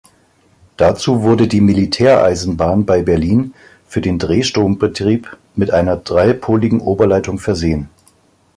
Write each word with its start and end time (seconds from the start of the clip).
Dazu 0.77 1.21
wurde 1.21 1.47
die 1.47 1.61
Militäreisenbahn 1.61 2.87
bei 2.87 3.03
Berlin 3.03 3.53
für 3.87 4.01
den 4.01 4.17
Drehstrom-Betrieb 4.17 5.37
mit 5.55 5.69
einer 5.69 5.95
dreipoligen 5.97 6.79
Oberleitung 6.79 7.37
versehen. 7.37 7.87